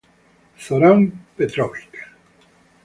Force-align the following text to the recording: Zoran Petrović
Zoran 0.57 1.01
Petrović 1.37 1.93